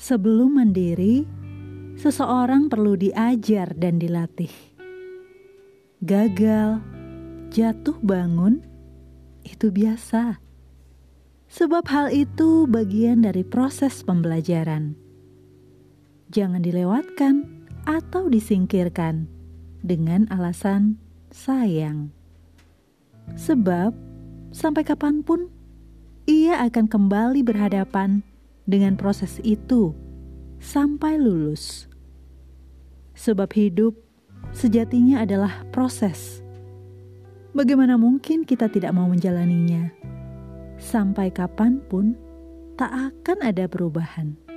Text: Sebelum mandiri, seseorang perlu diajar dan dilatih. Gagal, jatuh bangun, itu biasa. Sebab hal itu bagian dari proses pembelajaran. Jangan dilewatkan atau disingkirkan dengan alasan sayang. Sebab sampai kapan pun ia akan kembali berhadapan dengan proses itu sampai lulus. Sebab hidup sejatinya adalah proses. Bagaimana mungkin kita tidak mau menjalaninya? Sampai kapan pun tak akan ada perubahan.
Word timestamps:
Sebelum 0.00 0.56
mandiri, 0.56 1.28
seseorang 2.00 2.72
perlu 2.72 2.96
diajar 2.96 3.76
dan 3.76 4.00
dilatih. 4.00 4.48
Gagal, 6.00 6.80
jatuh 7.52 8.00
bangun, 8.00 8.64
itu 9.44 9.68
biasa. 9.68 10.40
Sebab 11.52 11.84
hal 11.92 12.16
itu 12.16 12.64
bagian 12.64 13.28
dari 13.28 13.44
proses 13.44 14.00
pembelajaran. 14.00 14.96
Jangan 16.32 16.64
dilewatkan 16.64 17.68
atau 17.84 18.32
disingkirkan 18.32 19.28
dengan 19.84 20.24
alasan 20.32 20.96
sayang. 21.28 22.08
Sebab 23.36 23.92
sampai 24.48 24.80
kapan 24.80 25.20
pun 25.20 25.52
ia 26.24 26.56
akan 26.64 26.88
kembali 26.88 27.44
berhadapan 27.44 28.24
dengan 28.70 28.94
proses 28.94 29.42
itu 29.42 29.92
sampai 30.62 31.18
lulus. 31.18 31.90
Sebab 33.18 33.50
hidup 33.52 33.98
sejatinya 34.54 35.26
adalah 35.26 35.66
proses. 35.74 36.40
Bagaimana 37.50 37.98
mungkin 37.98 38.46
kita 38.46 38.70
tidak 38.70 38.94
mau 38.94 39.10
menjalaninya? 39.10 39.90
Sampai 40.78 41.34
kapan 41.34 41.82
pun 41.90 42.14
tak 42.78 42.88
akan 42.94 43.38
ada 43.42 43.66
perubahan. 43.66 44.49